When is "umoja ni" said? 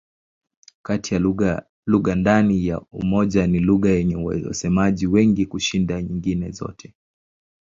2.91-3.59